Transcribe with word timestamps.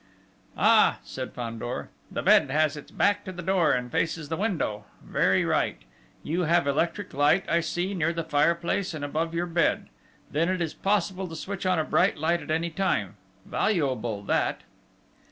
"Ah," 0.57 0.97
said 1.03 1.31
Fandor, 1.31 1.91
"the 2.09 2.23
bed 2.23 2.49
has 2.49 2.75
its 2.75 2.89
back 2.89 3.23
to 3.23 3.31
the 3.31 3.43
door, 3.43 3.71
and 3.71 3.91
faces 3.91 4.29
the 4.29 4.35
window. 4.35 4.85
Very 5.03 5.45
right. 5.45 5.79
You 6.23 6.45
have 6.45 6.65
electric 6.65 7.13
light, 7.13 7.47
I 7.47 7.59
see, 7.59 7.93
near 7.93 8.11
the 8.11 8.23
fireplace, 8.23 8.95
and 8.95 9.05
above 9.05 9.35
your 9.35 9.45
bed. 9.45 9.89
Then 10.31 10.49
it 10.49 10.59
is 10.59 10.73
possible 10.73 11.27
to 11.27 11.35
switch 11.35 11.67
on 11.67 11.77
a 11.77 11.83
bright 11.83 12.17
light 12.17 12.41
at 12.41 12.49
any 12.49 12.71
time.... 12.71 13.17
Valuable, 13.45 14.23
that!" 14.23 14.61